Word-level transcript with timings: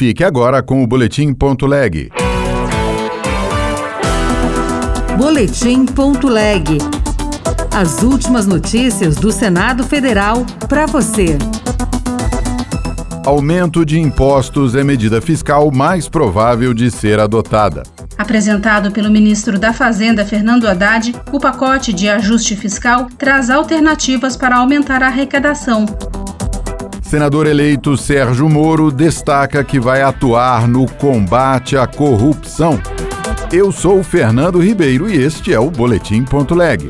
Fique 0.00 0.24
agora 0.24 0.62
com 0.62 0.82
o 0.82 0.86
Boletim 0.86 1.34
Ponto 1.34 1.66
Leg. 1.66 2.10
Boletim 5.18 5.84
Ponto 5.84 6.26
Leg. 6.26 6.78
As 7.70 8.02
últimas 8.02 8.46
notícias 8.46 9.16
do 9.16 9.30
Senado 9.30 9.84
Federal 9.84 10.46
para 10.70 10.86
você. 10.86 11.36
Aumento 13.26 13.84
de 13.84 14.00
impostos 14.00 14.74
é 14.74 14.82
medida 14.82 15.20
fiscal 15.20 15.70
mais 15.70 16.08
provável 16.08 16.72
de 16.72 16.90
ser 16.90 17.20
adotada. 17.20 17.82
Apresentado 18.16 18.90
pelo 18.90 19.10
ministro 19.10 19.58
da 19.58 19.74
Fazenda, 19.74 20.24
Fernando 20.24 20.66
Haddad, 20.66 21.14
o 21.30 21.38
pacote 21.38 21.92
de 21.92 22.08
ajuste 22.08 22.56
fiscal 22.56 23.06
traz 23.18 23.50
alternativas 23.50 24.34
para 24.34 24.56
aumentar 24.56 25.02
a 25.02 25.08
arrecadação. 25.08 25.84
Senador 27.10 27.48
eleito 27.48 27.96
Sérgio 27.96 28.48
Moro 28.48 28.88
destaca 28.92 29.64
que 29.64 29.80
vai 29.80 30.00
atuar 30.00 30.68
no 30.68 30.88
combate 30.88 31.76
à 31.76 31.84
corrupção. 31.84 32.80
Eu 33.50 33.72
sou 33.72 34.00
Fernando 34.04 34.62
Ribeiro 34.62 35.10
e 35.10 35.16
este 35.16 35.52
é 35.52 35.58
o 35.58 35.72
Boletim 35.72 36.22
Ponto 36.22 36.54
Leg. 36.54 36.88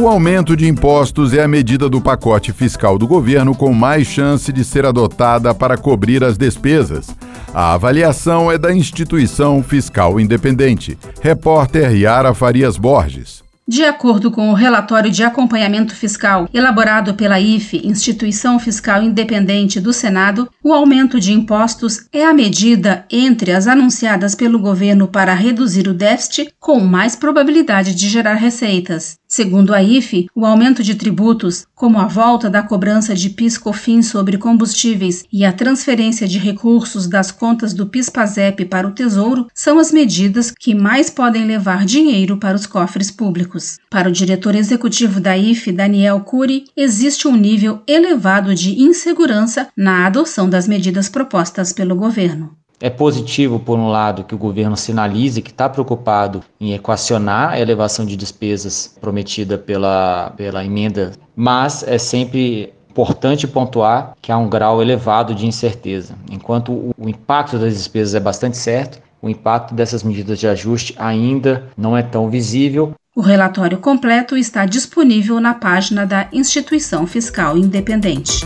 O 0.00 0.06
aumento 0.06 0.56
de 0.56 0.68
impostos 0.68 1.34
é 1.34 1.42
a 1.42 1.48
medida 1.48 1.88
do 1.88 2.00
pacote 2.00 2.52
fiscal 2.52 2.96
do 2.96 3.08
governo 3.08 3.56
com 3.56 3.72
mais 3.72 4.06
chance 4.06 4.52
de 4.52 4.64
ser 4.64 4.86
adotada 4.86 5.52
para 5.52 5.76
cobrir 5.76 6.22
as 6.22 6.38
despesas. 6.38 7.08
A 7.52 7.72
avaliação 7.72 8.52
é 8.52 8.56
da 8.56 8.72
Instituição 8.72 9.64
Fiscal 9.64 10.20
Independente. 10.20 10.96
Repórter 11.20 11.92
Yara 11.92 12.32
Farias 12.32 12.78
Borges. 12.78 13.43
De 13.66 13.82
acordo 13.82 14.30
com 14.30 14.50
o 14.50 14.54
relatório 14.54 15.10
de 15.10 15.22
acompanhamento 15.22 15.94
fiscal 15.94 16.46
elaborado 16.52 17.14
pela 17.14 17.40
IFE, 17.40 17.80
Instituição 17.86 18.58
Fiscal 18.58 19.02
Independente 19.02 19.80
do 19.80 19.90
Senado, 19.90 20.50
o 20.62 20.70
aumento 20.70 21.18
de 21.18 21.32
impostos 21.32 22.06
é 22.12 22.26
a 22.26 22.34
medida 22.34 23.06
entre 23.10 23.52
as 23.52 23.66
anunciadas 23.66 24.34
pelo 24.34 24.58
governo 24.58 25.08
para 25.08 25.32
reduzir 25.32 25.88
o 25.88 25.94
déficit 25.94 26.52
com 26.60 26.78
mais 26.78 27.16
probabilidade 27.16 27.94
de 27.94 28.06
gerar 28.06 28.34
receitas. 28.34 29.16
Segundo 29.26 29.74
a 29.74 29.82
IFE, 29.82 30.28
o 30.32 30.44
aumento 30.44 30.82
de 30.82 30.94
tributos, 30.94 31.66
como 31.74 31.98
a 31.98 32.06
volta 32.06 32.48
da 32.48 32.62
cobrança 32.62 33.14
de 33.14 33.30
PIS/COFINS 33.30 34.06
sobre 34.06 34.38
combustíveis 34.38 35.24
e 35.32 35.44
a 35.44 35.52
transferência 35.52 36.28
de 36.28 36.38
recursos 36.38 37.08
das 37.08 37.32
contas 37.32 37.74
do 37.74 37.86
PIS/PASEP 37.86 38.66
para 38.66 38.86
o 38.86 38.92
Tesouro, 38.92 39.48
são 39.52 39.78
as 39.80 39.90
medidas 39.90 40.52
que 40.52 40.72
mais 40.74 41.10
podem 41.10 41.46
levar 41.46 41.84
dinheiro 41.84 42.36
para 42.36 42.54
os 42.54 42.66
cofres 42.66 43.10
públicos. 43.10 43.53
Para 43.90 44.08
o 44.08 44.12
diretor 44.12 44.54
executivo 44.54 45.20
da 45.20 45.36
IFE, 45.36 45.72
Daniel 45.72 46.20
Cury, 46.20 46.64
existe 46.76 47.28
um 47.28 47.36
nível 47.36 47.80
elevado 47.86 48.54
de 48.54 48.82
insegurança 48.82 49.68
na 49.76 50.06
adoção 50.06 50.48
das 50.48 50.66
medidas 50.68 51.08
propostas 51.08 51.72
pelo 51.72 51.94
governo. 51.94 52.56
É 52.80 52.90
positivo, 52.90 53.58
por 53.58 53.78
um 53.78 53.88
lado, 53.88 54.24
que 54.24 54.34
o 54.34 54.38
governo 54.38 54.76
sinalize 54.76 55.40
que 55.40 55.50
está 55.50 55.68
preocupado 55.68 56.42
em 56.60 56.74
equacionar 56.74 57.52
a 57.52 57.60
elevação 57.60 58.04
de 58.04 58.16
despesas 58.16 58.94
prometida 59.00 59.56
pela, 59.56 60.32
pela 60.36 60.64
emenda, 60.64 61.12
mas 61.34 61.82
é 61.86 61.96
sempre 61.98 62.74
importante 62.90 63.46
pontuar 63.46 64.14
que 64.20 64.30
há 64.30 64.38
um 64.38 64.48
grau 64.48 64.82
elevado 64.82 65.34
de 65.34 65.46
incerteza. 65.46 66.14
Enquanto 66.30 66.72
o, 66.72 66.94
o 66.98 67.08
impacto 67.08 67.58
das 67.58 67.74
despesas 67.74 68.14
é 68.14 68.20
bastante 68.20 68.56
certo, 68.56 69.00
o 69.20 69.28
impacto 69.28 69.74
dessas 69.74 70.02
medidas 70.02 70.38
de 70.38 70.46
ajuste 70.46 70.94
ainda 70.98 71.64
não 71.76 71.96
é 71.96 72.02
tão 72.02 72.28
visível. 72.28 72.92
O 73.16 73.20
relatório 73.20 73.78
completo 73.78 74.36
está 74.36 74.66
disponível 74.66 75.38
na 75.38 75.54
página 75.54 76.04
da 76.04 76.26
Instituição 76.32 77.06
Fiscal 77.06 77.56
Independente. 77.56 78.44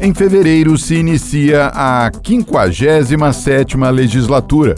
Em 0.00 0.12
fevereiro 0.12 0.76
se 0.76 0.96
inicia 0.96 1.66
a 1.68 2.10
57ª 2.10 3.88
legislatura. 3.92 4.74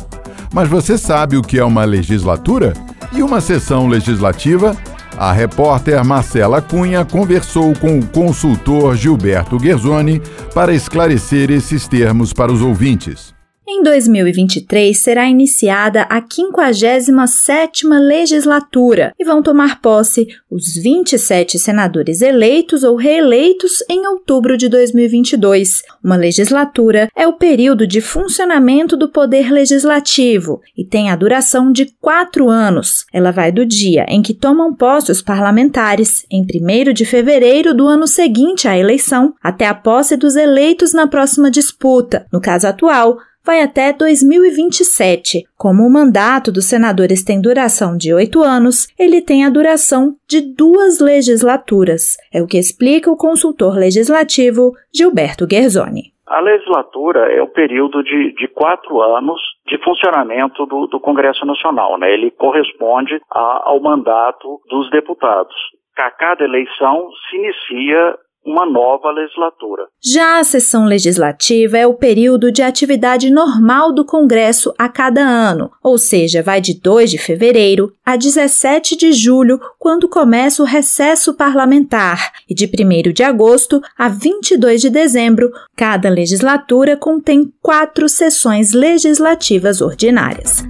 Mas 0.53 0.69
você 0.69 0.99
sabe 0.99 1.39
o 1.39 1.43
que 1.43 1.59
é 1.59 1.65
uma 1.65 1.84
legislatura? 1.84 2.75
E 3.15 3.23
uma 3.23 3.41
sessão 3.41 3.89
legislativa? 3.89 4.77
A 5.16 5.33
repórter 5.33 6.05
Marcela 6.05 6.61
Cunha 6.61 7.03
conversou 7.03 7.72
com 7.75 7.99
o 7.99 8.06
consultor 8.06 8.95
Gilberto 8.95 9.59
Guerzoni 9.59 10.21
para 10.55 10.75
esclarecer 10.75 11.50
esses 11.50 11.89
termos 11.89 12.34
para 12.34 12.53
os 12.53 12.61
ouvintes. 12.61 13.33
Em 13.75 13.83
2023 13.83 14.99
será 14.99 15.27
iniciada 15.31 16.03
a 16.03 16.21
57ª 16.21 17.99
legislatura 17.99 19.15
e 19.19 19.25
vão 19.25 19.43
tomar 19.43 19.81
posse 19.81 20.28
os 20.50 20.75
27 20.75 21.59
senadores 21.59 22.21
eleitos 22.21 22.83
ou 22.83 22.97
reeleitos 22.97 23.83
em 23.88 24.06
outubro 24.06 24.59
de 24.59 24.69
2022. 24.69 25.81
Uma 26.05 26.16
legislatura 26.16 27.09
é 27.16 27.27
o 27.27 27.33
período 27.33 27.87
de 27.87 28.03
funcionamento 28.03 28.94
do 28.94 29.09
poder 29.09 29.50
legislativo 29.50 30.60
e 30.77 30.84
tem 30.84 31.09
a 31.09 31.16
duração 31.16 31.72
de 31.72 31.87
quatro 31.99 32.50
anos. 32.50 33.06
Ela 33.10 33.31
vai 33.31 33.50
do 33.50 33.65
dia 33.65 34.04
em 34.06 34.21
que 34.21 34.34
tomam 34.34 34.75
posse 34.75 35.10
os 35.10 35.22
parlamentares, 35.22 36.27
em 36.31 36.43
1 36.43 36.93
de 36.93 37.06
fevereiro 37.06 37.75
do 37.75 37.89
ano 37.89 38.06
seguinte 38.06 38.69
à 38.69 38.77
eleição, 38.77 39.33
até 39.43 39.66
a 39.66 39.75
posse 39.75 40.15
dos 40.15 40.37
eleitos 40.37 40.93
na 40.93 41.06
próxima 41.06 41.50
disputa. 41.50 42.27
No 42.31 42.39
caso 42.39 42.66
atual, 42.66 43.16
vai 43.44 43.62
até 43.62 43.92
2027. 43.92 45.44
Como 45.58 45.82
o 45.82 45.92
mandato 45.92 46.53
dos 46.53 46.69
senadores 46.69 47.25
tem 47.25 47.41
duração 47.41 47.97
de 47.97 48.12
oito 48.14 48.42
anos, 48.42 48.86
ele 48.98 49.20
tem 49.20 49.44
a 49.44 49.50
duração 49.50 50.14
de 50.28 50.41
duas 50.41 51.00
legislaturas. 51.00 52.16
É 52.32 52.42
o 52.42 52.47
que 52.47 52.58
explica 52.58 53.10
o 53.10 53.16
consultor 53.16 53.75
legislativo 53.76 54.72
Gilberto 54.94 55.47
Guerzoni. 55.47 56.12
A 56.26 56.41
legislatura 56.41 57.30
é 57.30 57.42
o 57.42 57.47
período 57.48 58.03
de, 58.03 58.32
de 58.32 58.48
quatro 58.48 59.03
anos 59.03 59.38
de 59.66 59.76
funcionamento 59.84 60.64
do, 60.64 60.86
do 60.86 60.98
Congresso 60.98 61.44
Nacional. 61.44 61.98
Né? 61.98 62.10
Ele 62.10 62.30
corresponde 62.30 63.20
a, 63.30 63.69
ao 63.69 63.80
mandato 63.80 64.60
dos 64.69 64.88
deputados. 64.91 65.54
A 65.98 66.10
cada 66.10 66.42
eleição 66.42 67.10
se 67.28 67.36
inicia 67.36 68.16
uma 68.44 68.66
nova 68.66 69.10
legislatura. 69.10 69.84
Já 70.04 70.38
a 70.38 70.44
sessão 70.44 70.84
legislativa 70.84 71.78
é 71.78 71.86
o 71.86 71.94
período 71.94 72.50
de 72.50 72.62
atividade 72.62 73.30
normal 73.30 73.92
do 73.92 74.04
Congresso 74.04 74.75
a 74.76 74.88
cada 74.88 75.22
ano, 75.22 75.70
ou 75.82 75.97
seja, 75.97 76.42
vai 76.42 76.60
de 76.60 76.75
2 76.75 77.10
de 77.10 77.19
fevereiro 77.19 77.92
a 78.04 78.16
17 78.16 78.97
de 78.97 79.12
julho, 79.12 79.60
quando 79.78 80.08
começa 80.08 80.62
o 80.62 80.66
recesso 80.66 81.34
parlamentar, 81.34 82.32
e 82.48 82.54
de 82.54 82.66
1 82.66 83.12
de 83.12 83.22
agosto 83.22 83.80
a 83.97 84.08
22 84.08 84.80
de 84.80 84.91
dezembro. 84.91 85.53
Cada 85.76 86.09
legislatura 86.09 86.97
contém 86.97 87.53
quatro 87.62 88.09
sessões 88.09 88.72
legislativas 88.72 89.80
ordinárias. 89.80 90.64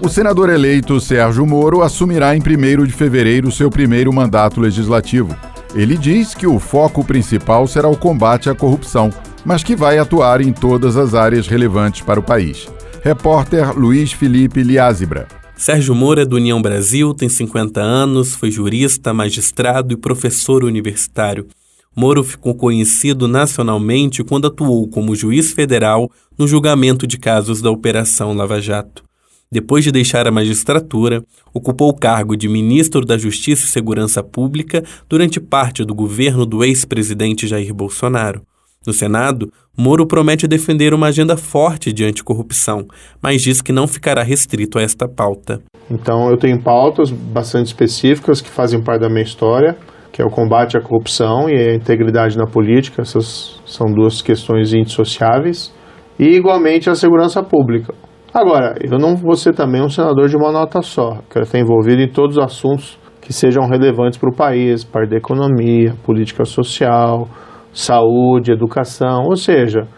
O 0.00 0.08
senador 0.08 0.50
eleito 0.50 1.00
Sérgio 1.00 1.46
Moro 1.46 1.82
assumirá 1.82 2.36
em 2.36 2.40
1 2.40 2.84
de 2.84 2.92
fevereiro 2.92 3.50
seu 3.50 3.70
primeiro 3.70 4.12
mandato 4.12 4.60
legislativo. 4.60 5.34
Ele 5.76 5.98
diz 5.98 6.34
que 6.34 6.46
o 6.46 6.58
foco 6.58 7.04
principal 7.04 7.66
será 7.66 7.86
o 7.86 7.98
combate 7.98 8.48
à 8.48 8.54
corrupção, 8.54 9.10
mas 9.44 9.62
que 9.62 9.76
vai 9.76 9.98
atuar 9.98 10.40
em 10.40 10.50
todas 10.50 10.96
as 10.96 11.12
áreas 11.12 11.46
relevantes 11.46 12.00
para 12.00 12.18
o 12.18 12.22
país. 12.22 12.66
Repórter 13.02 13.78
Luiz 13.78 14.10
Felipe 14.10 14.62
Liázebra. 14.62 15.28
Sérgio 15.54 15.94
Moro 15.94 16.18
é 16.18 16.24
do 16.24 16.36
União 16.36 16.62
Brasil, 16.62 17.12
tem 17.12 17.28
50 17.28 17.78
anos, 17.78 18.34
foi 18.34 18.50
jurista, 18.50 19.12
magistrado 19.12 19.92
e 19.92 19.98
professor 19.98 20.64
universitário. 20.64 21.46
Moro 21.94 22.24
ficou 22.24 22.54
conhecido 22.54 23.28
nacionalmente 23.28 24.24
quando 24.24 24.46
atuou 24.46 24.88
como 24.88 25.14
juiz 25.14 25.52
federal 25.52 26.10
no 26.38 26.48
julgamento 26.48 27.06
de 27.06 27.18
casos 27.18 27.60
da 27.60 27.70
Operação 27.70 28.32
Lava 28.32 28.62
Jato. 28.62 29.05
Depois 29.50 29.84
de 29.84 29.92
deixar 29.92 30.26
a 30.26 30.32
magistratura, 30.32 31.22
ocupou 31.54 31.88
o 31.88 31.96
cargo 31.96 32.36
de 32.36 32.48
ministro 32.48 33.02
da 33.04 33.16
Justiça 33.16 33.64
e 33.64 33.68
Segurança 33.68 34.22
Pública 34.22 34.82
durante 35.08 35.40
parte 35.40 35.84
do 35.84 35.94
governo 35.94 36.44
do 36.44 36.64
ex-presidente 36.64 37.46
Jair 37.46 37.72
Bolsonaro. 37.72 38.42
No 38.86 38.92
Senado, 38.92 39.50
Moro 39.76 40.06
promete 40.06 40.48
defender 40.48 40.94
uma 40.94 41.08
agenda 41.08 41.36
forte 41.36 41.92
de 41.92 42.04
anticorrupção, 42.04 42.86
mas 43.22 43.42
diz 43.42 43.60
que 43.60 43.72
não 43.72 43.86
ficará 43.86 44.22
restrito 44.22 44.78
a 44.78 44.82
esta 44.82 45.06
pauta. 45.08 45.60
Então, 45.90 46.30
eu 46.30 46.36
tenho 46.36 46.62
pautas 46.62 47.10
bastante 47.10 47.66
específicas 47.66 48.40
que 48.40 48.48
fazem 48.48 48.82
parte 48.82 49.02
da 49.02 49.08
minha 49.08 49.22
história, 49.22 49.76
que 50.12 50.22
é 50.22 50.24
o 50.24 50.30
combate 50.30 50.76
à 50.76 50.80
corrupção 50.80 51.48
e 51.48 51.54
a 51.54 51.74
integridade 51.74 52.38
na 52.38 52.46
política. 52.46 53.02
Essas 53.02 53.60
são 53.66 53.86
duas 53.92 54.22
questões 54.22 54.72
indissociáveis. 54.72 55.72
E, 56.18 56.24
igualmente, 56.24 56.88
a 56.88 56.94
segurança 56.94 57.42
pública. 57.42 57.94
Agora, 58.36 58.74
eu 58.82 58.98
não 58.98 59.16
vou 59.16 59.34
ser 59.34 59.54
também 59.54 59.82
um 59.82 59.88
senador 59.88 60.28
de 60.28 60.36
uma 60.36 60.52
nota 60.52 60.82
só. 60.82 61.22
Quero 61.30 61.46
estar 61.46 61.58
envolvido 61.58 62.02
em 62.02 62.08
todos 62.12 62.36
os 62.36 62.44
assuntos 62.44 62.98
que 63.18 63.32
sejam 63.32 63.66
relevantes 63.66 64.18
para 64.18 64.28
o 64.28 64.36
país, 64.36 64.84
parte 64.84 65.08
da 65.08 65.16
economia, 65.16 65.94
política 66.04 66.44
social, 66.44 67.30
saúde, 67.72 68.52
educação. 68.52 69.24
Ou 69.24 69.36
seja, 69.36 69.88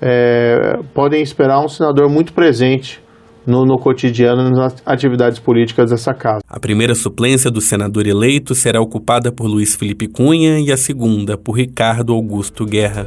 é, 0.00 0.78
podem 0.94 1.20
esperar 1.20 1.58
um 1.58 1.66
senador 1.66 2.08
muito 2.08 2.32
presente 2.32 3.02
no, 3.44 3.64
no, 3.64 3.76
cotidiano 3.76 4.48
nas 4.48 4.80
atividades 4.86 5.40
políticas 5.40 5.90
dessa 5.90 6.14
casa. 6.14 6.38
A 6.48 6.60
primeira 6.60 6.94
suplência 6.94 7.50
do 7.50 7.60
senador 7.60 8.06
eleito 8.06 8.54
será 8.54 8.80
ocupada 8.80 9.32
por 9.32 9.48
Luiz 9.48 9.74
Felipe 9.74 10.06
Cunha 10.06 10.60
e 10.60 10.70
a 10.70 10.76
segunda 10.76 11.36
por 11.36 11.56
Ricardo 11.56 12.12
Augusto 12.12 12.64
Guerra. 12.64 13.06